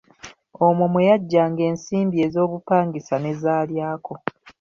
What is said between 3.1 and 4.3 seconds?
ne z’alyako.